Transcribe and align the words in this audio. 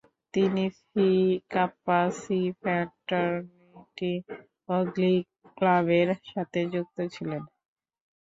তিনি 0.33 0.63
Phi 0.83 1.07
Kappa 1.51 1.99
Psi 2.19 2.39
fraternity 2.59 4.13
ও 4.69 4.85
glee 4.89 5.15
ক্লাবের 5.57 6.09
সাথে 6.29 6.59
যুক্ত 6.73 6.97
ছিলেন। 7.15 7.41